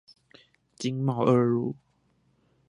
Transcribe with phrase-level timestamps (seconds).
[0.79, 1.75] 經貿二路